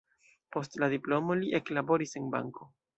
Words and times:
Post 0.55 0.79
la 0.85 0.89
diplomo 0.95 1.37
li 1.43 1.55
eklaboris 1.61 2.19
en 2.23 2.37
banko. 2.37 2.73